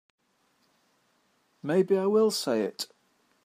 Maybe 1.61 1.95
I 1.95 2.07
will 2.07 2.31
say 2.31 2.63
it. 2.63 2.87